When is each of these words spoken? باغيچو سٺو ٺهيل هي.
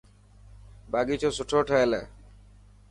باغيچو 0.91 1.29
سٺو 1.37 1.59
ٺهيل 1.67 1.91
هي. 1.97 2.03